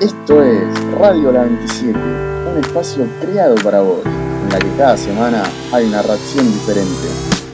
[0.00, 5.42] Esto es Radio La 27, un espacio creado para vos, en la que cada semana
[5.72, 7.47] hay una reacción diferente.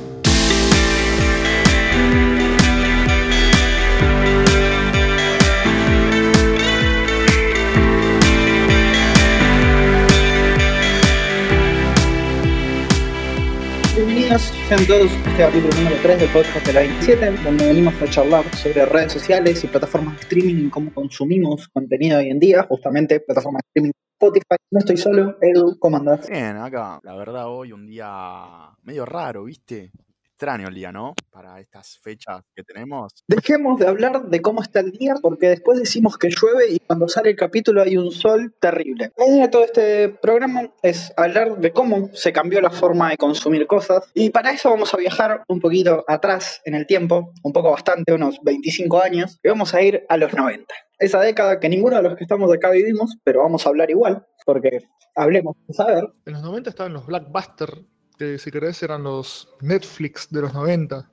[14.76, 18.44] Sean todos este capítulo número 3 del podcast de la 27, donde venimos a charlar
[18.56, 23.20] sobre redes sociales y plataformas de streaming y cómo consumimos contenido hoy en día, justamente
[23.20, 24.56] plataformas de streaming Spotify.
[24.72, 26.28] No estoy solo, Edu, ¿cómo andás?
[26.28, 29.92] Bien, acá, la verdad, hoy un día medio raro, ¿viste?
[30.34, 31.14] Extraño el día, ¿no?
[31.30, 33.12] Para estas fechas que tenemos.
[33.28, 37.06] Dejemos de hablar de cómo está el día, porque después decimos que llueve y cuando
[37.06, 39.12] sale el capítulo hay un sol terrible.
[39.16, 43.16] La idea de todo este programa es hablar de cómo se cambió la forma de
[43.16, 47.52] consumir cosas, y para eso vamos a viajar un poquito atrás en el tiempo, un
[47.52, 50.74] poco bastante, unos 25 años, y vamos a ir a los 90.
[50.98, 54.26] Esa década que ninguno de los que estamos acá vivimos, pero vamos a hablar igual,
[54.44, 54.80] porque
[55.14, 56.08] hablemos de saber.
[56.26, 57.84] En los 90 estaban los blockbusters,
[58.18, 61.10] que si querés eran los Netflix de los 90.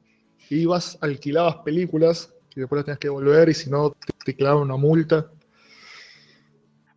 [0.49, 4.63] Ibas, alquilabas películas y después las tenías que devolver y si no te, te clavaban
[4.63, 5.31] una multa.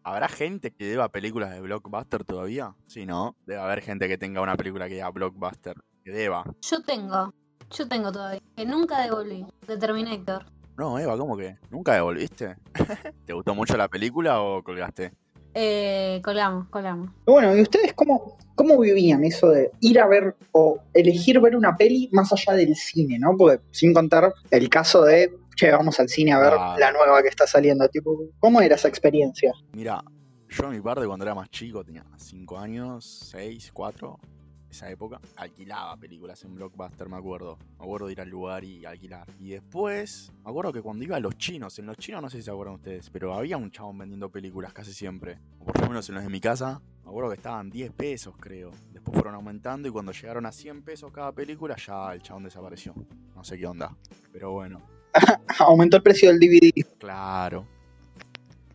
[0.03, 2.75] ¿Habrá gente que deba películas de Blockbuster todavía?
[2.87, 3.37] Sí, ¿no?
[3.47, 5.77] Debe haber gente que tenga una película que diga Blockbuster.
[6.05, 6.45] Que deba.
[6.61, 7.33] Yo tengo,
[7.71, 10.45] yo tengo todavía, que nunca devolví, de Terminator.
[10.77, 11.57] No, Eva, ¿cómo que?
[11.71, 12.57] ¿Nunca devolviste?
[13.25, 15.13] ¿Te gustó mucho la película o colgaste?
[15.55, 17.11] Eh, colgamos, colgamos.
[17.27, 21.77] Bueno, ¿y ustedes cómo, cómo vivían eso de ir a ver o elegir ver una
[21.77, 23.37] peli más allá del cine, ¿no?
[23.37, 26.77] Porque sin contar el caso de, che, vamos al cine a ver Ah.
[26.79, 29.53] la nueva que está saliendo, tipo, ¿cómo era esa experiencia?
[29.73, 30.03] Mira,
[30.49, 34.19] yo a mi parte cuando era más chico, tenía 5 años, 6, 4,
[34.75, 37.59] esa época, alquilaba películas en Blockbuster, me acuerdo.
[37.79, 39.27] Me acuerdo de ir al lugar y alquilar.
[39.39, 42.39] Y después, me acuerdo que cuando iba a los chinos, en los chinos no sé
[42.39, 45.39] si se acuerdan ustedes, pero había un chabón vendiendo películas casi siempre.
[45.61, 48.35] O por lo menos en los de mi casa, me acuerdo que estaban 10 pesos,
[48.39, 48.73] creo.
[48.93, 52.95] Después fueron aumentando y cuando llegaron a 100 pesos cada película, ya el chabón desapareció.
[53.35, 53.97] No sé qué onda.
[54.33, 54.83] Pero bueno.
[55.61, 56.73] Aumentó el precio del DVD.
[56.99, 57.67] Claro.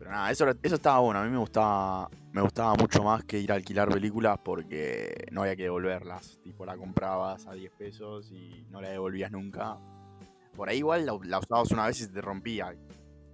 [0.00, 1.20] Pero nada, eso, eso estaba bueno.
[1.20, 5.42] A mí me gustaba, me gustaba mucho más que ir a alquilar películas porque no
[5.42, 6.40] había que devolverlas.
[6.42, 9.76] Tipo, la comprabas a 10 pesos y no la devolvías nunca.
[10.56, 12.74] Por ahí igual la, la usabas una vez y se te rompía.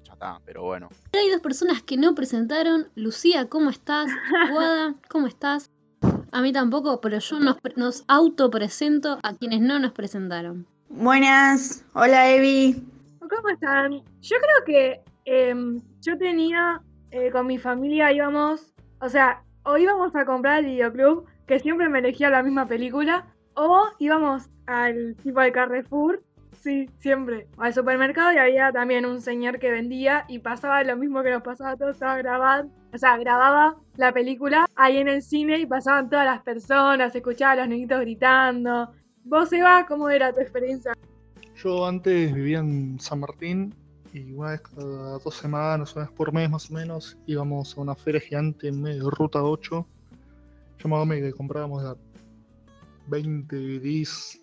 [0.03, 0.89] Ya está, pero bueno.
[1.13, 2.89] Hay dos personas que no presentaron.
[2.97, 4.11] Lucía, ¿cómo estás?
[4.51, 5.71] Guada, ¿cómo estás?
[6.33, 10.67] A mí tampoco, pero yo nos, nos autopresento a quienes no nos presentaron.
[10.89, 12.83] Buenas, hola Evi.
[13.21, 14.03] ¿Cómo están?
[14.21, 20.15] Yo creo que em, yo tenía eh, con mi familia íbamos, o sea, o íbamos
[20.17, 25.41] a comprar al videoclub, que siempre me elegía la misma película, o íbamos al tipo
[25.41, 26.23] de Carrefour,
[26.53, 31.23] sí, siempre, al supermercado y había también un señor que vendía y pasaba lo mismo
[31.23, 35.23] que nos pasaba a todos, estaba grabando, o sea, grababa la película ahí en el
[35.23, 38.91] cine y pasaban todas las personas, escuchaba a los niñitos gritando.
[39.25, 40.93] ¿Vos, Eva, cómo era tu experiencia?
[41.57, 43.75] Yo antes vivía en San Martín
[44.17, 47.81] y una vez cada dos semanas, una vez por mes más o menos, íbamos a
[47.81, 49.87] una feria gigante en medio de Ruta 8.
[50.83, 51.97] Llamado me que comprábamos de a
[53.09, 54.41] 20 DVDs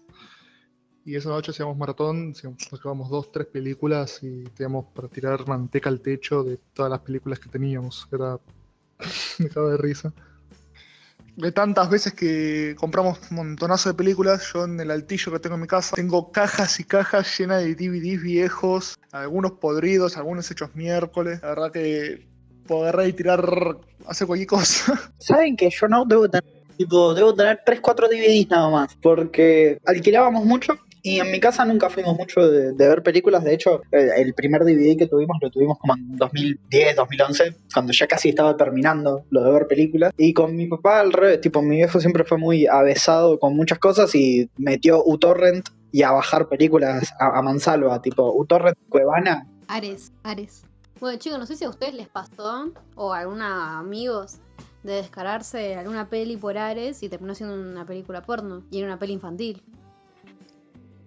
[1.06, 6.02] y esa noche hacíamos maratón, sacábamos dos, tres películas y teníamos para tirar manteca al
[6.02, 8.08] techo de todas las películas que teníamos.
[8.12, 8.40] Era.
[9.40, 10.14] me de risa.
[11.36, 15.56] De tantas veces que compramos un montonazo de películas, yo en el altillo que tengo
[15.56, 20.76] en mi casa tengo cajas y cajas llenas de DVDs viejos, algunos podridos, algunos hechos
[20.76, 21.40] miércoles.
[21.42, 22.28] La verdad que
[22.68, 23.44] puedo agarrar y tirar,
[24.08, 25.12] hacer cualquier cosa.
[25.18, 26.46] ¿Saben que yo no debo tener,
[26.78, 28.96] tipo, debo tener 3, 4 DVDs nada más?
[29.02, 33.44] Porque alquilábamos mucho y en mi casa nunca fuimos mucho de, ver películas.
[33.44, 38.08] De hecho, el primer DVD que tuvimos lo tuvimos como en 2010, 2011, cuando ya
[38.08, 40.14] casi estaba terminando lo de ver películas.
[40.18, 43.80] Y con mi papá al revés, tipo, mi viejo siempre fue muy avesado con muchas
[43.80, 49.46] cosas y metió uTorrent y a bajar películas a, a mansalva, tipo uTorrent Cuevana.
[49.68, 50.64] Ares, Ares.
[51.02, 54.38] Bueno, chicos, no sé si a ustedes les pasó, o a algunos amigos,
[54.84, 58.64] de descargarse alguna peli por Ares y terminó siendo una película porno.
[58.72, 59.62] Y era una peli infantil.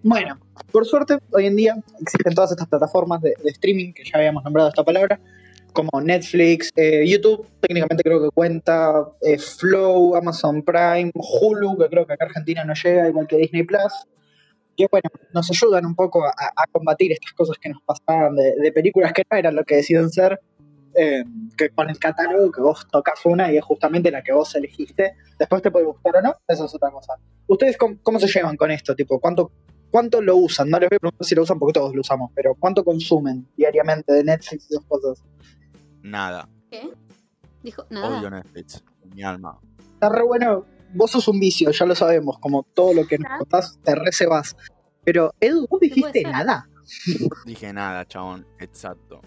[0.03, 0.39] Bueno,
[0.71, 4.69] por suerte, hoy en día existen todas estas plataformas de, streaming, que ya habíamos nombrado
[4.69, 5.19] esta palabra,
[5.73, 12.05] como Netflix, eh, YouTube, técnicamente creo que cuenta, eh, Flow, Amazon Prime, Hulu, que creo
[12.05, 13.93] que acá Argentina no llega, igual que Disney Plus,
[14.75, 18.55] que bueno, nos ayudan un poco a, a combatir estas cosas que nos pasaban de,
[18.55, 20.39] de películas que no eran lo que deciden ser,
[20.99, 21.23] eh,
[21.55, 25.13] que con el catálogo que vos tocas una y es justamente la que vos elegiste,
[25.37, 27.13] después te puede gustar o no, eso es otra cosa.
[27.45, 28.95] ¿Ustedes cómo, cómo se llevan con esto?
[28.95, 29.51] Tipo, ¿cuánto,
[29.91, 30.69] ¿Cuánto lo usan?
[30.69, 33.47] No les voy a preguntar si lo usan porque todos lo usamos, pero ¿cuánto consumen
[33.55, 35.23] diariamente de Netflix y esas cosas?
[36.01, 36.47] Nada.
[36.69, 36.89] ¿Qué?
[37.63, 38.29] Dijo Odio nada.
[38.29, 38.83] Netflix.
[39.03, 39.57] en Mi alma.
[39.93, 40.65] Está re bueno.
[40.93, 42.39] Vos sos un vicio, ya lo sabemos.
[42.39, 44.55] Como todo lo que nos contás, te recebas.
[45.03, 46.69] Pero, Edu, ¿vos dijiste nada?
[47.45, 48.45] Dije nada, chabón.
[48.59, 49.21] Exacto.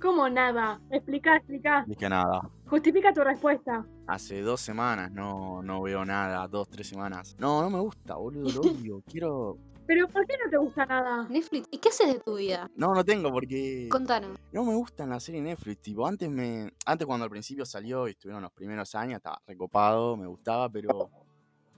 [0.00, 0.80] ¿Cómo nada?
[0.90, 1.84] Explica, explica.
[1.86, 2.48] Dije nada.
[2.66, 3.84] Justifica tu respuesta.
[4.06, 6.46] Hace dos semanas no, no veo nada.
[6.46, 7.34] Dos, tres semanas.
[7.38, 8.50] No, no me gusta, boludo.
[8.50, 9.02] Lo odio.
[9.10, 9.58] Quiero.
[9.86, 11.28] Pero ¿por qué no te gusta nada?
[11.28, 12.70] Netflix, ¿y qué haces de tu vida?
[12.76, 13.88] No, no tengo porque.
[13.90, 14.38] Contanos.
[14.52, 16.72] No me gustan las series Netflix, tipo, antes me.
[16.86, 21.10] Antes cuando al principio salió y estuvieron los primeros años, estaba recopado, me gustaba, pero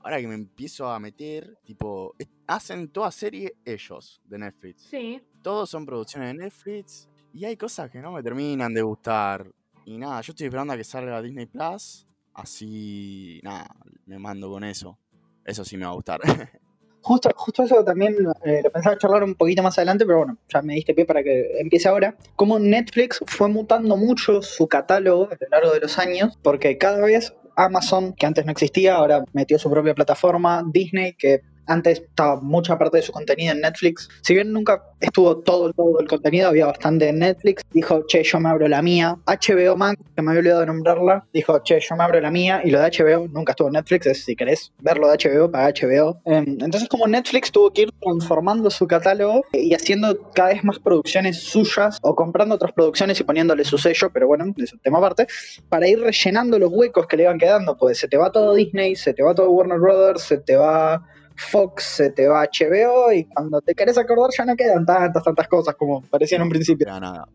[0.01, 2.15] ahora que me empiezo a meter, tipo,
[2.47, 4.83] hacen toda serie ellos de Netflix.
[4.83, 5.21] Sí.
[5.43, 9.53] Todos son producciones de Netflix y hay cosas que no me terminan de gustar.
[9.85, 13.69] Y nada, yo estoy esperando a que salga Disney Plus, así, nada,
[14.05, 14.99] me mando con eso.
[15.45, 16.21] Eso sí me va a gustar.
[17.07, 20.61] Justo, justo eso también eh, lo pensaba charlar un poquito más adelante, pero bueno, ya
[20.61, 22.17] me diste pie para que empiece ahora.
[22.35, 26.99] Como Netflix fue mutando mucho su catálogo a lo largo de los años, porque cada
[27.07, 32.41] vez Amazon, que antes no existía, ahora metió su propia plataforma, Disney, que antes estaba
[32.41, 34.09] mucha parte de su contenido en Netflix.
[34.23, 37.63] Si bien nunca estuvo todo, todo el contenido, había bastante en Netflix.
[37.73, 39.17] Dijo, che, yo me abro la mía.
[39.27, 42.61] HBO Max, que me había olvidado de nombrarla, dijo, che, yo me abro la mía.
[42.65, 44.07] Y lo de HBO nunca estuvo en Netflix.
[44.07, 46.21] Es, si querés verlo de HBO, paga HBO.
[46.25, 50.79] Em, entonces, como Netflix tuvo que ir transformando su catálogo y haciendo cada vez más
[50.79, 54.99] producciones suyas o comprando otras producciones y poniéndole su sello, pero bueno, es un tema
[54.99, 55.27] aparte,
[55.69, 57.77] para ir rellenando los huecos que le iban quedando.
[57.77, 61.03] Pues se te va todo Disney, se te va todo Warner Brothers, se te va
[61.37, 65.49] Fox, se te va HBO y cuando te querés acordar ya no quedan tantas, tantas
[65.49, 66.87] cosas como parecían en un principio.
[66.87, 67.29] queda nada.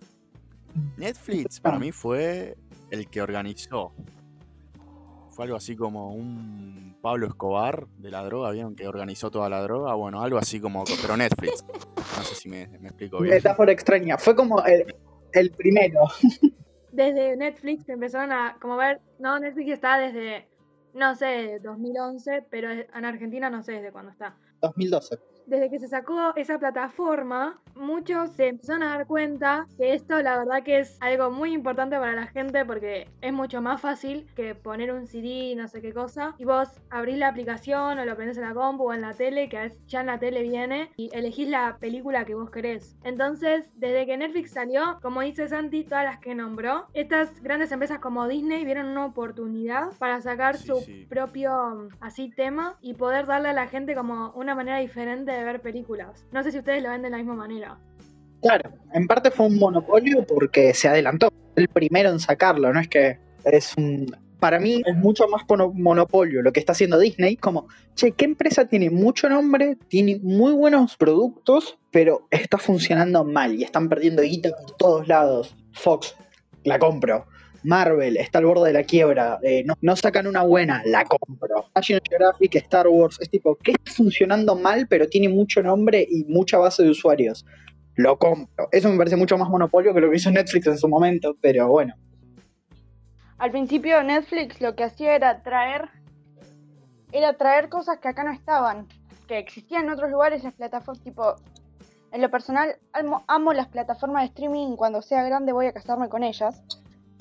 [0.98, 2.56] Netflix para mí fue
[2.89, 3.94] el que organizó.
[5.31, 8.75] Fue algo así como un Pablo Escobar de la droga, ¿vieron?
[8.75, 9.94] Que organizó toda la droga.
[9.95, 10.83] Bueno, algo así como.
[11.01, 11.65] Pero Netflix.
[12.18, 13.36] No sé si me, me explico bien.
[13.36, 14.18] Metáfora extraña.
[14.18, 14.94] Fue como el,
[15.33, 16.01] el primero.
[16.92, 20.45] Desde Netflix empezaron a como ver, no, Netflix está desde,
[20.93, 24.35] no sé, 2011, pero en Argentina no sé desde cuándo está.
[24.61, 25.19] 2012.
[25.51, 30.38] Desde que se sacó esa plataforma, muchos se empezaron a dar cuenta que esto la
[30.38, 34.56] verdad que es algo muy importante para la gente porque es mucho más fácil que
[34.56, 38.38] poner un CD, no sé qué cosa, y vos abrís la aplicación o lo prendés
[38.38, 41.50] en la compu o en la tele, que ya en la tele viene, y elegís
[41.50, 42.95] la película que vos querés.
[43.03, 48.00] Entonces, desde que Netflix salió, como dice Santi, todas las que nombró, estas grandes empresas
[48.00, 51.07] como Disney vieron una oportunidad para sacar Sí, su sí.
[51.09, 55.61] propio así tema y poder darle a la gente como una manera diferente de ver
[55.61, 56.25] películas.
[56.31, 57.77] No sé si ustedes lo ven de la misma manera.
[58.41, 61.29] Claro, en parte fue un monopolio porque se adelantó.
[61.55, 64.15] El primero en sacarlo, no es que es un.
[64.39, 67.35] Para mí es mucho más mono- monopolio lo que está haciendo Disney.
[67.35, 73.53] Como, che, ¿qué empresa tiene mucho nombre, tiene muy buenos productos, pero está funcionando mal
[73.53, 75.55] y están perdiendo guita por todos lados?
[75.73, 76.15] Fox,
[76.63, 77.27] la compro.
[77.63, 79.40] Marvel está al borde de la quiebra.
[79.44, 81.66] eh, no, sacan una buena, la compro.
[81.75, 86.25] National Geographic, Star Wars, es tipo, ¿qué está funcionando mal, pero tiene mucho nombre y
[86.25, 87.46] mucha base de usuarios?
[87.96, 88.69] lo compro.
[88.72, 91.68] Eso me parece mucho más monopolio que lo que hizo Netflix en su momento, pero
[91.68, 91.94] bueno.
[93.38, 95.90] Al principio Netflix lo que hacía era traer
[97.12, 98.88] era traer cosas que acá no estaban,
[99.28, 101.36] que existían en otros lugares, las plataformas tipo
[102.13, 102.75] en lo personal
[103.27, 106.62] amo las plataformas de streaming, cuando sea grande voy a casarme con ellas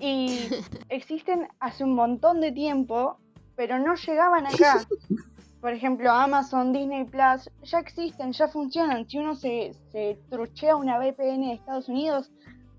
[0.01, 0.49] y
[0.89, 3.19] existen hace un montón de tiempo,
[3.57, 4.87] pero no llegaban acá.
[5.61, 9.07] Por ejemplo, Amazon, Disney Plus, ya existen, ya funcionan.
[9.07, 12.31] Si uno se, se truchea una VPN de Estados Unidos,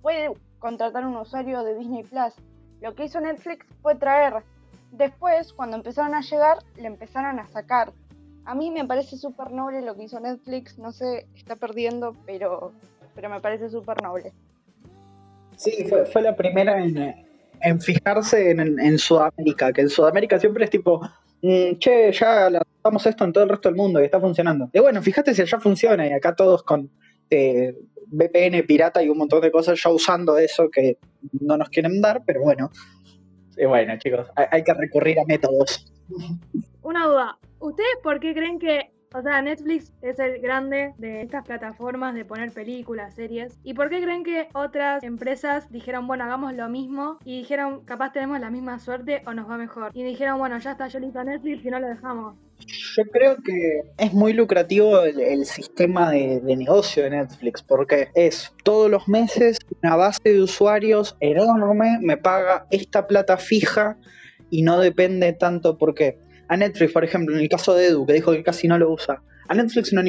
[0.02, 2.34] puede contratar un usuario de Disney Plus.
[2.82, 4.44] Lo que hizo Netflix fue traer.
[4.92, 7.94] Después, cuando empezaron a llegar, le empezaron a sacar.
[8.46, 10.80] A mí me parece súper noble lo que hizo Netflix.
[10.80, 12.72] No sé, está perdiendo, pero,
[13.14, 14.34] pero me parece súper noble.
[15.62, 17.14] Sí, fue, fue la primera en,
[17.62, 21.00] en fijarse en, en- Sudamérica, que en Sudamérica siempre es tipo,
[21.44, 24.70] mm, che, ya lanzamos esto en todo el resto del mundo y está funcionando.
[24.74, 26.90] Y bueno, fíjate si allá funciona y acá todos con
[27.30, 27.76] eh,
[28.08, 30.98] VPN pirata y un montón de cosas ya usando eso que
[31.40, 32.72] no nos quieren dar, pero bueno.
[33.56, 35.94] Y bueno, chicos, hay que recurrir a métodos.
[36.82, 41.46] Una duda, ¿ustedes por qué creen que, o sea, Netflix es el grande de estas
[41.46, 43.58] plataformas de poner películas, series?
[43.64, 47.20] ¿Y por qué creen que otras empresas dijeron, bueno, hagamos lo mismo?
[47.26, 49.92] Y dijeron, capaz tenemos la misma suerte o nos va mejor.
[49.94, 52.36] Y dijeron, bueno, ya está, yo listo Netflix y no lo dejamos.
[52.96, 58.54] Yo creo que es muy lucrativo el, sistema de, de negocio de Netflix, porque es
[58.64, 63.98] todos los meses una base de usuarios enorme, me paga esta plata fija
[64.50, 66.20] y no depende tanto porque
[66.52, 68.92] a Netflix, por ejemplo, en el caso de Edu, que dijo que casi no lo
[68.92, 70.02] usa, a Netflix no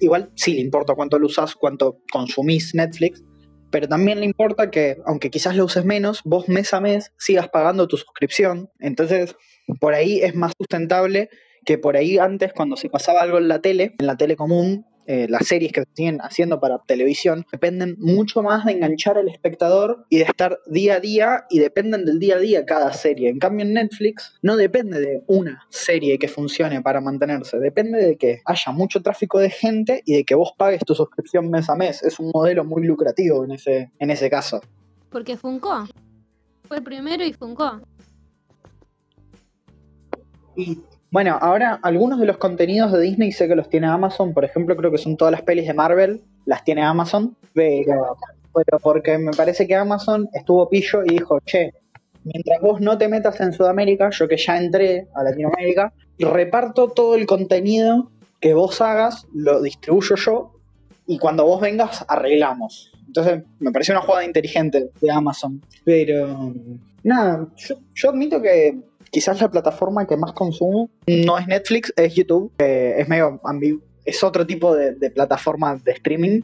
[0.00, 3.22] igual sí le importa cuánto lo usas, cuánto consumís Netflix,
[3.70, 7.50] pero también le importa que, aunque quizás lo uses menos, vos mes a mes sigas
[7.50, 8.70] pagando tu suscripción.
[8.80, 9.36] Entonces,
[9.80, 11.28] por ahí es más sustentable
[11.66, 14.86] que por ahí antes, cuando se pasaba algo en la tele, en la tele común,
[15.06, 19.28] eh, las series que se siguen haciendo para televisión dependen mucho más de enganchar al
[19.28, 23.28] espectador y de estar día a día y dependen del día a día cada serie.
[23.28, 28.16] En cambio en Netflix no depende de una serie que funcione para mantenerse, depende de
[28.16, 31.74] que haya mucho tráfico de gente y de que vos pagues tu suscripción mes a
[31.74, 32.02] mes.
[32.02, 34.60] Es un modelo muy lucrativo en ese, en ese caso.
[35.10, 35.86] Porque Funko.
[36.64, 37.80] Fue el primero y Funko.
[40.56, 40.78] Y
[41.12, 44.74] bueno, ahora algunos de los contenidos de Disney sé que los tiene Amazon, por ejemplo,
[44.74, 48.16] creo que son todas las pelis de Marvel, las tiene Amazon, pero,
[48.82, 51.74] porque me parece que Amazon estuvo pillo y dijo, che,
[52.24, 57.14] mientras vos no te metas en Sudamérica, yo que ya entré a Latinoamérica, reparto todo
[57.14, 60.52] el contenido que vos hagas, lo distribuyo yo
[61.06, 62.90] y cuando vos vengas arreglamos.
[63.06, 65.60] Entonces me pareció una jugada inteligente de Amazon.
[65.84, 66.54] Pero
[67.02, 67.46] nada,
[67.94, 68.78] yo admito que
[69.10, 72.52] quizás la plataforma que más consumo no es Netflix, es YouTube.
[72.58, 76.40] Eh, es medio ambigu- es otro tipo de, de plataforma de streaming,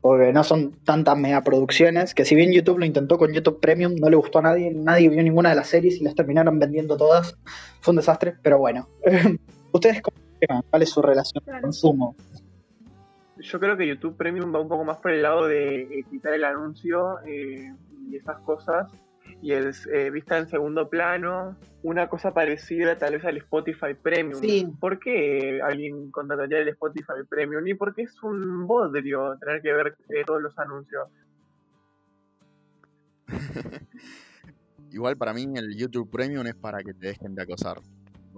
[0.00, 4.08] porque no son tantas megaproducciones, que si bien YouTube lo intentó con YouTube Premium, no
[4.08, 7.36] le gustó a nadie, nadie vio ninguna de las series y las terminaron vendiendo todas.
[7.80, 8.88] Fue un desastre, pero bueno.
[9.72, 10.16] ¿Ustedes cómo?
[10.70, 12.16] ¿Cuál es su relación con consumo?
[13.40, 16.32] Yo creo que YouTube Premium va un poco más por el lado de eh, quitar
[16.32, 17.72] el anuncio eh,
[18.10, 18.88] y esas cosas.
[19.40, 24.40] Y es eh, vista en segundo plano, una cosa parecida tal vez al Spotify Premium.
[24.40, 24.66] Sí.
[24.80, 27.66] ¿Por qué alguien contrataría el Spotify Premium?
[27.66, 31.08] Y porque es un bodrio tener que ver eh, todos los anuncios.
[34.90, 37.78] Igual para mí el YouTube Premium es para que te dejen de acosar.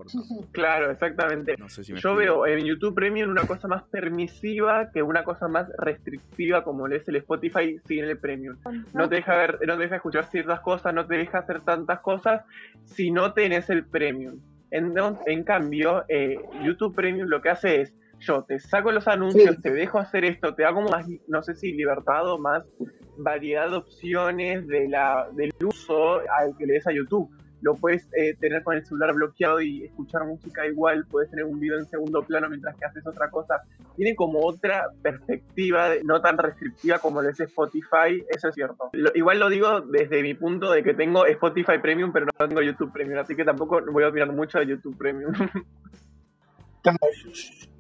[0.53, 1.57] Claro, exactamente.
[1.59, 5.25] No sé si me Yo veo en YouTube Premium una cosa más permisiva que una
[5.25, 8.57] cosa más restrictiva como lo es el Spotify sin el Premium.
[8.93, 12.01] No te deja ver, no te deja escuchar ciertas cosas, no te deja hacer tantas
[12.01, 12.43] cosas
[12.85, 14.39] si no tenés el Premium.
[14.71, 14.95] En,
[15.27, 19.63] en cambio, eh, YouTube Premium lo que hace es yo te saco los anuncios, Sí.
[19.63, 22.65] te dejo hacer esto, te hago más, no sé si libertad o más
[23.17, 27.31] variedad de opciones de la, del uso al que le des a YouTube.
[27.63, 31.61] Lo puedes eh, tener con el celular bloqueado y escuchar música igual, puedes tener un
[31.61, 33.63] video en segundo plano mientras que haces otra cosa.
[33.97, 38.91] Tiene como otra perspectiva, de- no tan restrictiva como lo es Spotify, eso es cierto.
[39.15, 42.93] Igual lo digo desde mi punto de que tengo Spotify Premium, pero no tengo YouTube
[42.93, 45.33] Premium, así que tampoco voy a opinar mucho de YouTube Premium.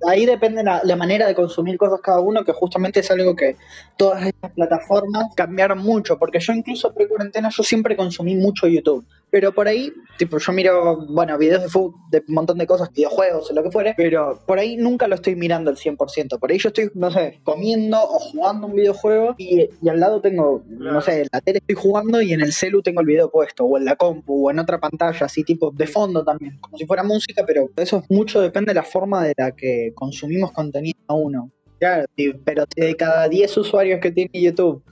[0.07, 3.57] Ahí depende la, la manera de consumir cosas cada uno, que justamente es algo que
[3.97, 9.53] todas estas plataformas cambiaron mucho, porque yo incluso pre-cuarentena yo siempre consumí mucho YouTube, pero
[9.53, 13.51] por ahí, tipo, yo miro, bueno, videos de fútbol, de un montón de cosas, videojuegos
[13.51, 16.59] o lo que fuere, pero por ahí nunca lo estoy mirando al 100%, por ahí
[16.59, 21.01] yo estoy, no sé, comiendo o jugando un videojuego y, y al lado tengo, no
[21.01, 23.79] sé, en la tele estoy jugando y en el celu tengo el video puesto, o
[23.79, 27.03] en la compu, o en otra pantalla, así tipo de fondo también, como si fuera
[27.03, 31.51] música, pero eso mucho depende de la forma de la que consumimos contenido a uno.
[31.79, 32.05] Claro,
[32.45, 34.83] pero de cada 10 usuarios que tiene YouTube,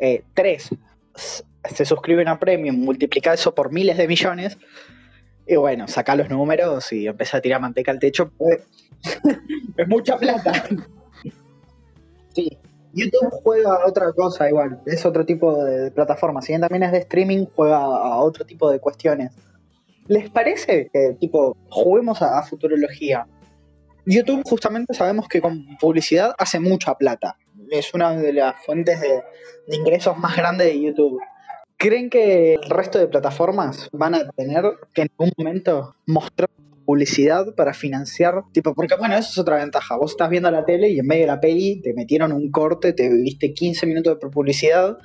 [0.00, 0.70] eh, 3
[1.64, 4.58] se suscriben a Premium, multiplica eso por miles de millones,
[5.46, 8.62] y bueno, saca los números y empieza a tirar manteca al techo, pues,
[9.76, 10.52] es mucha plata.
[12.34, 12.58] Sí,
[12.92, 16.92] YouTube juega a otra cosa igual, es otro tipo de, plataforma, si bien también es
[16.92, 19.32] de streaming, juega a otro tipo de cuestiones.
[20.08, 23.26] ¿Les parece que, tipo, juguemos a, futurología?
[24.04, 27.36] YouTube justamente sabemos que con publicidad hace mucha plata.
[27.70, 29.22] Es una de las fuentes de
[29.68, 31.20] ingresos más grandes de YouTube.
[31.82, 34.62] ¿Creen que el resto de plataformas van a tener
[34.94, 36.48] que en algún momento mostrar
[36.86, 38.44] publicidad para financiar?
[38.52, 39.96] Tipo, porque bueno, eso es otra ventaja.
[39.96, 42.92] Vos estás viendo la tele y en medio de la peli te metieron un corte,
[42.92, 44.96] te viste 15 minutos de publicidad.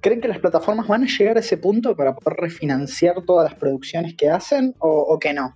[0.00, 3.56] ¿Creen que las plataformas van a llegar a ese punto para poder refinanciar todas las
[3.56, 5.54] producciones que hacen o, o que no?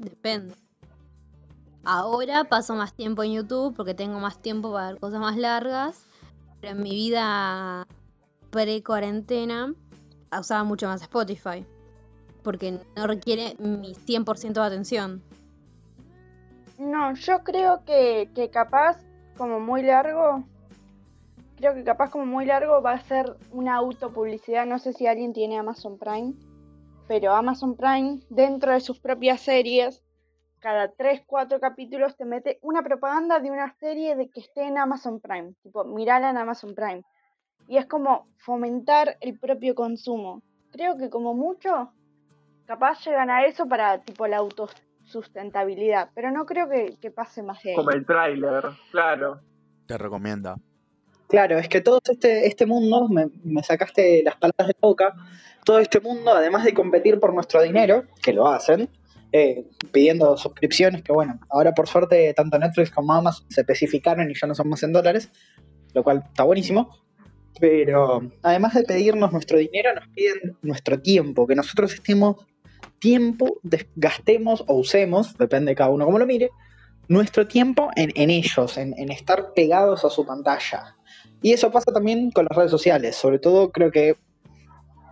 [0.00, 0.52] Depende.
[1.84, 6.06] Ahora paso más tiempo en YouTube porque tengo más tiempo para ver cosas más largas.
[6.60, 7.86] Pero en mi vida
[8.52, 9.74] pre-cuarentena
[10.38, 11.66] usaba mucho más Spotify.
[12.44, 15.22] Porque no requiere mi 100% de atención.
[16.78, 18.98] No, yo creo que, que capaz,
[19.36, 20.44] como muy largo,
[21.56, 24.66] creo que capaz como muy largo va a ser una autopublicidad.
[24.66, 26.34] No sé si alguien tiene Amazon Prime,
[27.08, 30.02] pero Amazon Prime, dentro de sus propias series,
[30.58, 34.78] cada 3, 4 capítulos te mete una propaganda de una serie de que esté en
[34.78, 35.54] Amazon Prime.
[35.62, 37.04] Tipo, mirala en Amazon Prime.
[37.68, 40.42] Y es como fomentar el propio consumo.
[40.70, 41.92] Creo que como mucho,
[42.66, 46.10] capaz llegan a eso para tipo la autosustentabilidad.
[46.14, 47.76] Pero no creo que, que pase más de ahí.
[47.76, 49.40] Como el tráiler, claro.
[49.86, 50.56] Te recomienda.
[51.28, 55.14] Claro, es que todo este, este mundo, me, me sacaste las palabras de la boca,
[55.64, 58.90] todo este mundo, además de competir por nuestro dinero, que lo hacen,
[59.32, 64.34] eh, pidiendo suscripciones, que bueno, ahora por suerte tanto Netflix como Amazon se especificaron y
[64.34, 65.30] ya no son más en dólares,
[65.94, 66.90] lo cual está buenísimo.
[67.60, 72.36] Pero además de pedirnos nuestro dinero, nos piden nuestro tiempo, que nosotros estemos
[72.98, 73.60] tiempo,
[73.96, 76.50] gastemos o usemos, depende de cada uno como lo mire,
[77.08, 80.96] nuestro tiempo en, en ellos, en, en estar pegados a su pantalla.
[81.42, 84.16] Y eso pasa también con las redes sociales, sobre todo creo que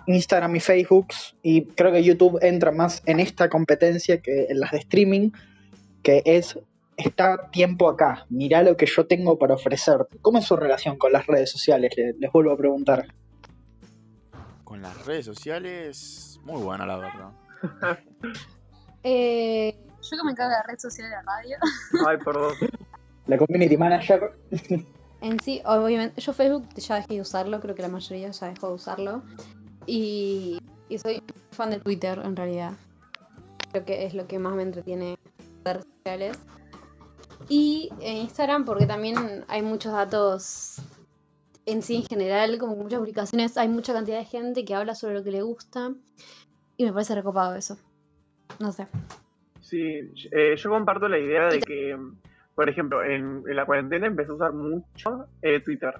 [0.07, 1.09] Instagram y Facebook,
[1.43, 5.31] y creo que YouTube entra más en esta competencia que en las de streaming,
[6.03, 6.59] que es
[7.01, 10.19] está tiempo acá, mirá lo que yo tengo para ofrecerte.
[10.23, 11.93] ¿Cómo es su relación con las redes sociales?
[11.97, 13.07] Le- Les, vuelvo a preguntar.
[14.65, 17.33] Con las redes sociales, muy buena la verdad.
[19.03, 21.57] Eh, yo que me encargo de la red social de la radio.
[22.07, 22.53] Ay, perdón.
[23.27, 24.33] La community manager,
[25.23, 28.69] En sí, obviamente, yo Facebook ya dejé de usarlo, creo que la mayoría ya dejó
[28.69, 29.23] de usarlo.
[29.87, 32.73] Y, y soy fan de Twitter, en realidad.
[33.71, 35.19] Creo que es lo que más me entretiene
[35.65, 36.39] las redes sociales.
[37.49, 40.83] Y en Instagram, porque también hay muchos datos
[41.67, 45.15] en sí en general, como muchas publicaciones, hay mucha cantidad de gente que habla sobre
[45.15, 45.93] lo que le gusta.
[46.77, 47.77] Y me parece recopado eso.
[48.59, 48.87] No sé.
[49.61, 51.97] Sí, eh, yo comparto la idea de que,
[52.55, 55.95] por ejemplo, en, en la cuarentena empecé a usar mucho eh, Twitter.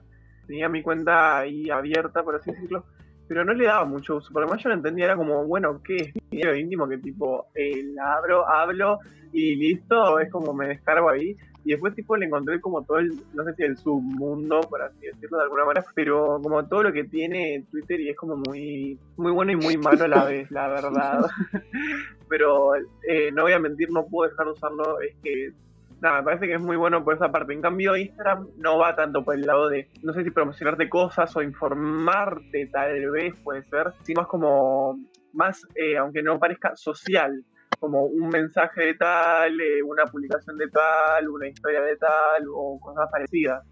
[0.47, 2.85] Tenía mi cuenta ahí abierta, por así decirlo,
[3.31, 5.95] pero no le daba mucho uso, porque más yo no entendía, era como, bueno, ¿qué
[5.99, 6.89] es dinero íntimo?
[6.89, 8.99] Que tipo, eh, la abro, hablo
[9.33, 11.37] y listo, es como me descargo ahí.
[11.65, 15.07] Y después tipo le encontré como todo el, no sé si el submundo, por así
[15.07, 18.99] decirlo de alguna manera, pero como todo lo que tiene Twitter y es como muy,
[19.17, 21.21] muy bueno y muy malo a la vez, la verdad.
[22.29, 22.75] pero
[23.07, 25.53] eh, no voy a mentir, no puedo dejar de usarlo, es que
[26.01, 27.53] nada, me parece que es muy bueno por esa parte.
[27.53, 31.35] En cambio, Instagram no va tanto por el lado de, no sé si promocionarte cosas
[31.37, 34.99] o informarte, tal vez puede ser, sino es como
[35.33, 37.45] más, eh, aunque no parezca social,
[37.79, 42.79] como un mensaje de tal, eh, una publicación de tal, una historia de tal o
[42.81, 43.65] cosas parecidas.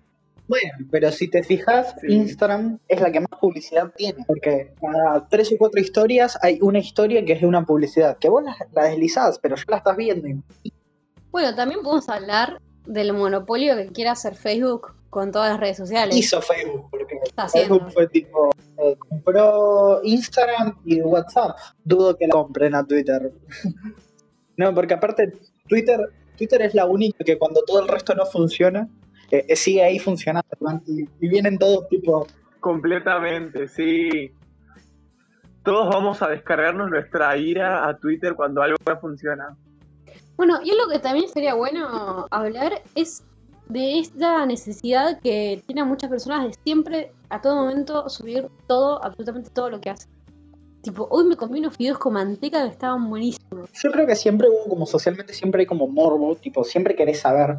[0.46, 2.06] Bueno, pero si te fijas, Sí.
[2.10, 4.24] Instagram es la que más publicidad tiene.
[4.26, 8.16] Porque cada tres o cuatro historias hay una historia que es de una publicidad.
[8.16, 10.26] Que vos la, la deslizás, pero ya la estás viendo.
[10.28, 10.72] y-
[11.30, 16.16] Bueno, también podemos hablar del monopolio que quiere hacer Facebook con todas las redes sociales.
[16.16, 17.76] Hizo Facebook, porque Está haciendo.
[17.76, 18.50] Facebook fue tipo.
[18.78, 21.56] eh, compró Instagram y WhatsApp.
[21.84, 23.32] Dudo que la compren a Twitter.
[24.56, 25.32] no, porque aparte,
[25.66, 26.00] Twitter,
[26.36, 28.88] Twitter es la única que cuando todo el resto no funciona,
[29.30, 30.46] eh, eh, sigue ahí funcionando.
[30.86, 32.26] Y, y vienen todos tipo.
[32.60, 34.32] Completamente, sí.
[35.62, 39.56] Todos vamos a descargarnos nuestra ira a Twitter cuando algo no funciona.
[40.38, 43.24] Bueno, y lo que también sería bueno hablar es
[43.68, 49.50] de esta necesidad que tienen muchas personas de siempre, a todo momento, subir todo, absolutamente
[49.50, 50.08] todo lo que hacen.
[50.82, 53.68] Tipo, hoy me comí unos fideos con manteca que estaban buenísimos.
[53.82, 57.56] Yo creo que siempre hubo como socialmente, siempre hay como morbo, tipo, siempre querés saber.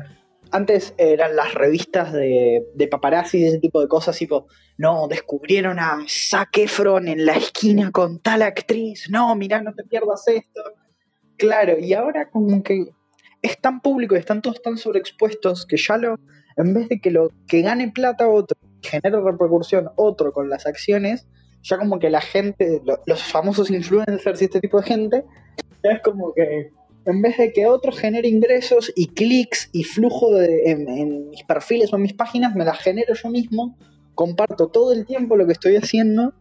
[0.51, 5.97] Antes eran las revistas de, paparazzi y ese tipo de cosas, tipo, no, descubrieron a
[6.07, 10.61] Zac Efron en la esquina con tal actriz, no, mirá, no te pierdas esto.
[11.39, 12.85] Claro, y ahora como que
[13.41, 16.19] es tan público y están todos tan sobreexpuestos que ya lo,
[16.57, 21.27] en vez de que lo que gane plata otro, genere repercusión otro con las acciones,
[21.63, 25.23] ya como que la gente, lo- los famosos influencers y este tipo de gente,
[25.83, 26.71] ya es como que
[27.05, 31.43] en vez de que otro genere ingresos y clics y flujo de, en, en mis
[31.43, 33.77] perfiles o en mis páginas, me las genero yo mismo,
[34.13, 36.33] comparto todo el tiempo lo que estoy haciendo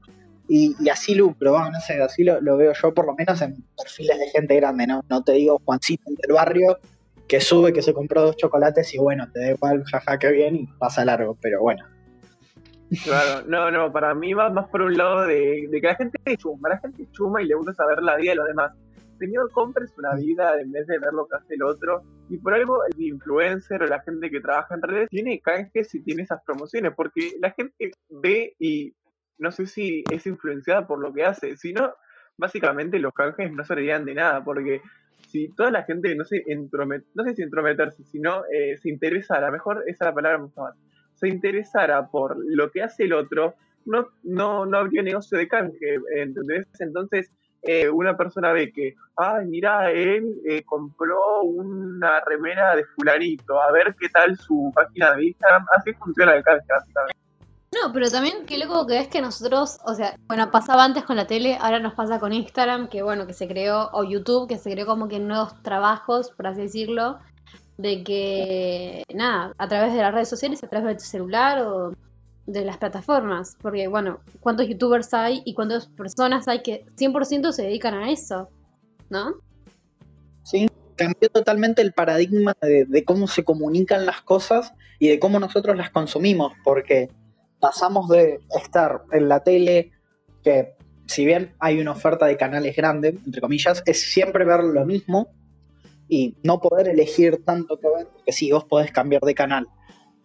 [0.48, 4.18] y, así lucro, vamos, no sé, así lo, veo yo por lo menos en perfiles
[4.18, 5.04] de gente grande, ¿no?
[5.10, 6.78] No te digo Juancito del barrio
[7.28, 10.56] que sube que se compró dos chocolates y bueno, te da igual, jaja, qué bien
[10.56, 11.84] y pasa largo, pero bueno.
[13.04, 16.18] Claro, no, no, para mí va más por un lado de, de que la gente
[16.38, 18.72] chuma, la gente chuma y le gusta saber la vida de los demás.
[19.18, 22.02] Señor, compres una vida en vez de ver lo que hace el otro.
[22.30, 26.00] Y por algo el influencer o la gente que trabaja en redes tiene canjes y
[26.00, 28.94] tiene esas promociones, porque la gente ve y
[29.38, 31.94] no sé si es influenciada por lo que hace, sino
[32.36, 34.80] básicamente los canjes no servirían de nada, porque
[35.28, 39.50] si toda la gente, no sé, entromet, no sé si entrometerse, sino eh, se interesara,
[39.50, 40.74] mejor esa es la palabra más
[41.14, 43.54] se interesara por lo que hace el otro,
[43.86, 46.68] no, no, no habría negocio de canje, ¿entendés?
[46.78, 53.60] Entonces, eh, una persona ve que, ay, mira, él eh, compró una remera de fulanito,
[53.60, 57.17] a ver qué tal su página de Instagram, así funciona el canje, básicamente.
[57.92, 61.26] Pero también qué loco que es que nosotros, o sea, bueno, pasaba antes con la
[61.26, 64.70] tele, ahora nos pasa con Instagram, que bueno, que se creó, o YouTube, que se
[64.70, 67.18] creó como que nuevos trabajos, por así decirlo,
[67.76, 71.92] de que, nada, a través de las redes sociales, a través de tu celular o
[72.46, 73.56] de las plataformas.
[73.60, 78.48] Porque, bueno, ¿cuántos youtubers hay y cuántas personas hay que 100% se dedican a eso?
[79.10, 79.34] ¿No?
[80.42, 85.76] Sí, cambió totalmente el paradigma de cómo se comunican las cosas y de cómo nosotros
[85.76, 87.10] las consumimos, porque
[87.60, 89.92] pasamos de estar en la tele,
[90.42, 90.74] que
[91.06, 95.28] si bien hay una oferta de canales grande, entre comillas, es siempre ver lo mismo
[96.08, 99.66] y no poder elegir tanto que ver, porque sí, vos podés cambiar de canal,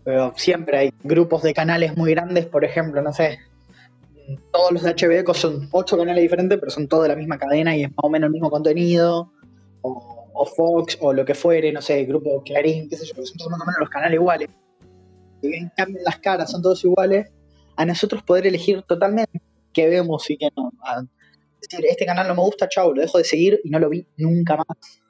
[0.04, 3.40] pero siempre hay grupos de canales muy grandes, por ejemplo, no sé,
[4.52, 7.76] todos los de HBO son ocho canales diferentes, pero son todos de la misma cadena
[7.76, 9.32] y es más o menos el mismo contenido,
[9.82, 13.38] o, Fox, o lo que fuere, no sé, grupo Clarín, qué sé yo, pero son
[13.38, 14.50] todos más o menos los canales iguales.
[15.50, 17.32] Bien cambian las caras, son todos iguales,
[17.76, 19.42] a nosotros poder elegir totalmente
[19.74, 20.72] qué vemos y qué no.
[20.84, 21.04] A
[21.62, 24.06] decir, este canal no me gusta, chau, lo dejo de seguir y no lo vi
[24.18, 25.02] nunca más.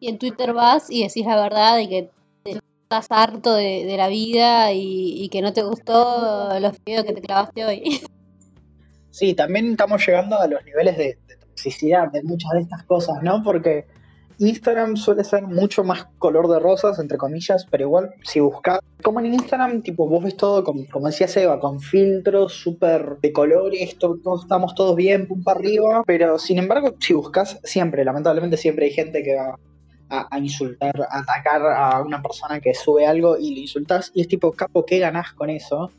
[0.00, 2.10] Y en Twitter vas y decís la verdad de que
[2.44, 7.12] estás harto de, de la vida y, y que no te gustó los videos que
[7.12, 8.00] te clavaste hoy.
[9.10, 13.22] Sí, también estamos llegando a los niveles de, de toxicidad de muchas de estas cosas,
[13.22, 13.44] ¿no?
[13.44, 13.86] Porque
[14.38, 19.20] Instagram suele ser mucho más color de rosas, entre comillas, pero igual, si buscas, como
[19.20, 23.96] en Instagram, tipo, vos ves todo, con, como decía Seba, con filtros súper de colores,
[23.98, 28.56] to- todos estamos todos bien, pum para arriba, pero sin embargo, si buscas, siempre, lamentablemente,
[28.56, 29.56] siempre hay gente que va
[30.10, 34.28] a, insultar, a atacar a una persona que sube algo y le insultas, y es
[34.28, 35.90] tipo, capo, ¿qué ganás con eso?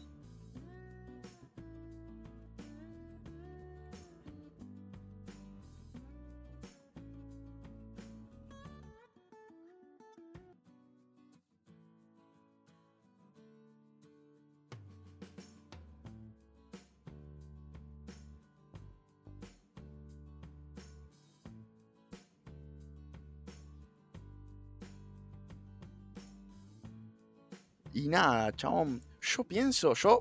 [27.95, 30.19] Y nada, chabón, yo pienso, yo,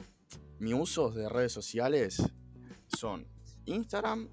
[0.60, 2.22] mis usos de redes sociales
[2.86, 3.26] son
[3.64, 4.28] Instagram,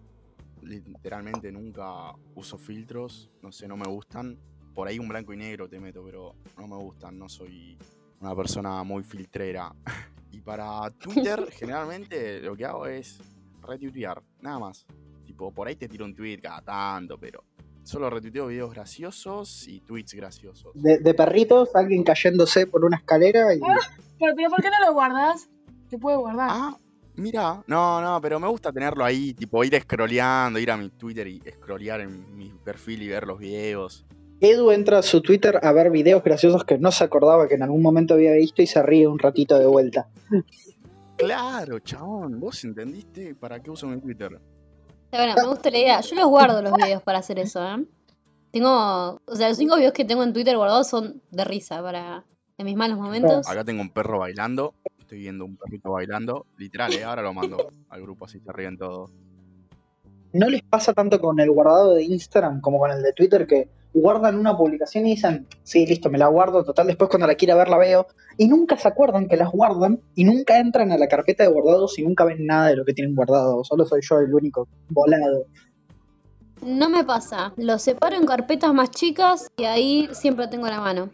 [0.62, 4.38] literalmente nunca uso filtros, no sé, no me gustan.
[4.76, 7.80] Por ahí un blanco y negro te meto, pero no me gustan, no soy
[8.20, 9.74] una persona muy filtrera.
[10.34, 13.20] Y para Twitter, generalmente lo que hago es
[13.68, 14.86] retuitear, nada más.
[15.26, 17.44] Tipo, por ahí te tiro un tweet cada tanto, pero
[17.84, 20.72] solo retuiteo videos graciosos y tweets graciosos.
[20.76, 23.60] De, de perritos, alguien cayéndose por una escalera y...
[23.60, 25.50] Pero, pero ¿por qué no lo guardas?
[25.90, 26.50] Se puede guardar.
[26.52, 26.78] Ah,
[27.16, 31.28] mira, no, no, pero me gusta tenerlo ahí, tipo ir scrolleando, ir a mi Twitter
[31.28, 34.06] y scrollear en mi perfil y ver los videos.
[34.40, 37.64] Edu entra a su Twitter a ver videos graciosos que no se acordaba que en
[37.64, 40.10] algún momento había visto y se ríe un ratito de vuelta.
[41.16, 44.40] Claro, chabón, vos entendiste para qué uso mi Twitter.
[45.12, 46.02] Bueno, me gusta la idea.
[46.02, 47.86] Yo los guardo los videos para hacer eso, ¿eh?
[48.52, 52.26] Tengo, o sea, los cinco videos que tengo en Twitter guardados son de risa para
[52.58, 53.48] en mis malos momentos.
[53.50, 57.04] Acá tengo un perro bailando, estoy viendo un perrito bailando, literal, ¿eh?
[57.04, 59.12] ahora lo mando al grupo así se ríen todos.
[60.34, 63.70] ¿No les pasa tanto con el guardado de Instagram como con el de Twitter que
[63.94, 67.56] guardan una publicación y dicen, sí, listo, me la guardo, total, después cuando la quiera
[67.56, 71.08] ver la veo, y nunca se acuerdan que las guardan y nunca entran a la
[71.08, 74.20] carpeta de guardados y nunca ven nada de lo que tienen guardado, solo soy yo
[74.20, 75.46] el único volado.
[76.64, 77.54] No me pasa.
[77.58, 81.10] Los separo en carpetas más chicas y ahí siempre tengo la mano.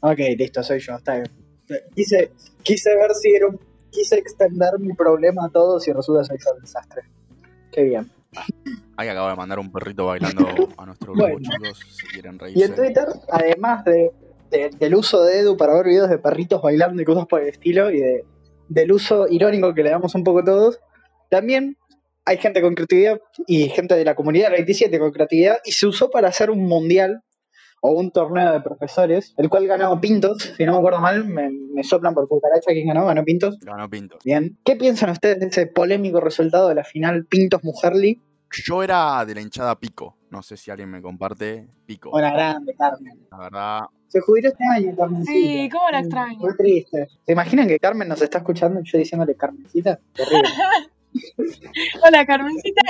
[0.00, 1.30] Ok, listo, soy yo, está bien.
[1.94, 2.30] Quise,
[2.62, 3.58] quise ver si era un...
[3.90, 7.02] Quise extender mi problema a todos y resulta ser el desastre.
[7.70, 8.10] Qué bien.
[8.96, 10.46] Ahí acabo de mandar un perrito bailando
[10.78, 11.38] a nuestro grupo, Bueno.
[11.50, 12.68] chicos, si quieren Y en reírse.
[12.74, 14.10] Twitter, además de,
[14.50, 17.48] de- del uso de Edu para ver videos de perritos bailando y cosas por el
[17.48, 18.24] estilo, y de,
[18.68, 20.78] del uso irónico que le damos un poco todos,
[21.30, 21.76] también
[22.24, 25.86] hay gente con creatividad y gente de la comunidad del 27 con creatividad, y se
[25.86, 27.22] usó para hacer un mundial
[27.86, 31.50] o un torneo de profesores, el cual ganó Pintos, si no me acuerdo mal, me,
[31.50, 33.58] me soplan por cucaracha quién ganó, ganó Pintos.
[33.60, 34.20] Ganó Pintos.
[34.24, 34.56] Bien.
[34.64, 38.22] ¿Qué piensan ustedes de ese polémico resultado de la final Pintos-Mujerli?
[38.50, 42.10] Yo era de la hinchada Pico, no sé si alguien me comparte, Pico.
[42.10, 43.26] Una grande, Carmen.
[43.30, 45.32] La verdad, Se jubiló este año, Carmencita.
[45.32, 46.38] Sí, ¿cómo la extraño?
[46.40, 47.08] Fue triste.
[47.26, 49.98] ¿Se imaginan que Carmen nos está escuchando y yo diciéndole Carmencita?
[50.12, 50.48] Terrible.
[52.02, 52.82] Hola, Carmencita.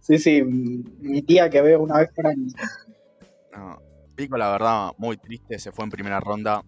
[0.00, 2.46] sí, sí, mi mi tía que veo una vez por año.
[3.52, 3.78] no.
[4.16, 6.62] Pico la verdad, muy triste, se fue en primera ronda.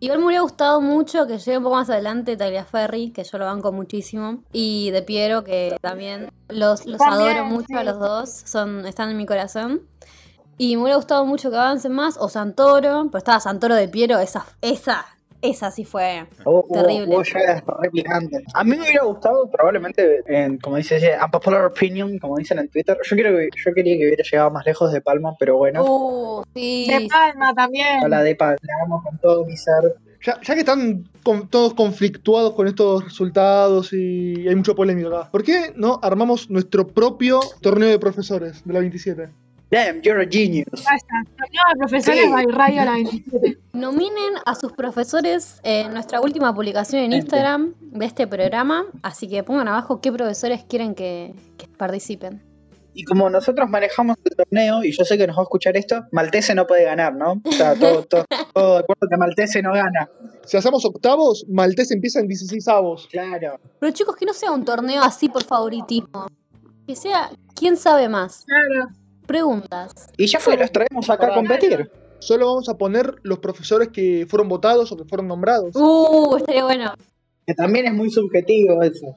[0.00, 3.46] Igual me hubiera gustado mucho que llegue un poco más adelante Tagliaferri, que yo lo
[3.46, 8.30] banco muchísimo, y De Piero, que también los, los También, adoro mucho a los dos,
[8.30, 9.82] son, están en mi corazón.
[10.56, 14.18] Y me hubiera gustado mucho que avancen más, o Santoro, pero estaba Santoro de Piero,
[14.18, 15.04] esa, esa,
[15.42, 16.26] esa sí fue.
[16.44, 17.16] Oh, oh, Terrible.
[17.16, 17.22] oh.
[18.54, 22.68] A mí me hubiera gustado, probablemente, en, como dice ella, unpopular opinion, como dicen en
[22.68, 22.96] Twitter.
[23.04, 25.84] Yo, quiero que, yo quería que hubiera llegado más lejos de Palma, pero bueno.
[25.84, 26.86] Uh, sí.
[26.88, 28.04] De Palma también.
[28.04, 29.94] A la depa la amo con todo mi ser.
[30.24, 35.28] ya, ya que están con- todos conflictuados con estos resultados y hay mucha polémica acá,
[35.30, 39.28] ¿por qué no armamos nuestro propio torneo de profesores de la 27?
[39.70, 40.66] Damn, you're a genius.
[40.72, 42.30] Vaya, torneo de profesores Sí.
[42.30, 43.58] by Radio la 27.
[43.74, 49.42] Nominen a sus profesores en nuestra última publicación en Instagram de este programa, así que
[49.42, 52.42] pongan abajo qué profesores quieren que, que participen.
[52.94, 56.02] Y como nosotros manejamos el torneo, y yo sé que nos va a escuchar esto,
[56.12, 57.40] Maltese no puede ganar, ¿no?
[57.44, 60.08] O sea, todo, todo, todo de acuerdo que Maltese no gana.
[60.46, 63.06] Si hacemos octavos, Maltés empieza en 16 avos.
[63.12, 63.60] Claro.
[63.78, 66.26] Pero chicos, que no sea un torneo así por favoritismo.
[66.86, 68.46] Que sea quién sabe más.
[68.46, 68.88] Claro.
[69.28, 70.08] Preguntas.
[70.16, 71.90] Y ya fue, los traemos acá a competir.
[72.18, 75.76] Solo vamos a poner los profesores que fueron votados o que fueron nombrados.
[75.76, 76.94] Uh, estaría bueno.
[77.46, 79.16] Que también es muy subjetivo eso.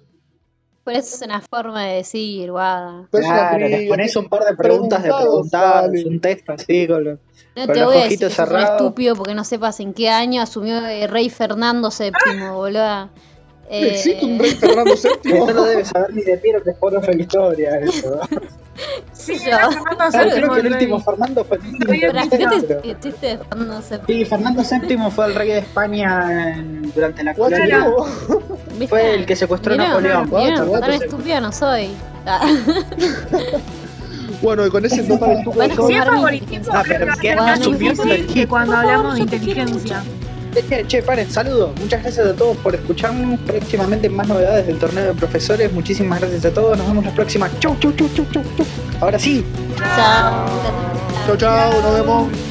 [0.83, 3.07] Por eso es una forma de decir, guada.
[3.09, 5.09] Claro, les pones un par de preguntas de
[5.49, 6.05] dale.
[6.05, 7.19] un test así con los...
[7.55, 10.09] No Con te los voy a decir que un estúpido porque no sepas en qué
[10.09, 13.09] año asumió el rey Fernando VII, boludo.
[13.73, 15.31] Eh, ¿Existe un rey Fernando VII?
[15.37, 17.79] Esto no debe saber ni de Piero que es por la historia.
[17.79, 18.19] Eso.
[19.13, 19.57] Sí, Sí, yo.
[19.71, 20.99] Fernando Claro, creo que el VII, último.
[20.99, 21.63] Fernando fue el
[22.89, 23.99] existe de Fernando VII.
[24.07, 27.87] Sí, Fernando VII fue el rey de España durante la colonia.
[28.89, 30.29] Fue el que secuestró a Napoleón.
[30.79, 31.89] tan estúpida no soy.
[32.25, 32.41] Ah,
[34.41, 36.73] Bueno, y con ese total estúpido es Sumar mi favoritismo.
[36.75, 38.91] Ah, pero que va a ¿quién ser más asumió difícil el que cuando Por favor,
[38.95, 40.03] hablamos de inteligencia.
[40.53, 41.71] Che, che, paren, saludos.
[41.79, 43.39] Muchas gracias a todos por escucharnos.
[43.41, 45.71] Próximamente más novedades del torneo de profesores.
[45.71, 46.77] Muchísimas gracias a todos.
[46.77, 47.49] Nos vemos la próxima.
[47.59, 48.65] Chau, chau, chau, chau, chau, chau.
[48.99, 49.45] Ahora sí.
[49.77, 50.45] Chao.
[51.25, 52.50] Chau, chau, nos vemos.